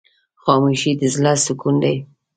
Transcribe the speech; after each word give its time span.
خاموشي، 0.43 0.91
د 0.99 1.01
زړه 1.15 1.33
سکون 1.45 1.75
دی. 1.83 1.95